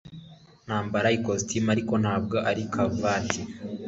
Nambara 0.67 1.09
ikositimu 1.17 1.69
ariko 1.75 1.93
ntabwo 2.03 2.35
ari 2.49 2.63
karuvati 2.73 3.41